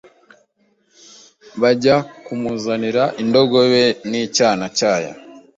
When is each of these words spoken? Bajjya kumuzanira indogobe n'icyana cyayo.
Bajjya 1.61 1.95
kumuzanira 2.25 3.03
indogobe 3.21 3.83
n'icyana 4.09 4.65
cyayo. 4.77 5.11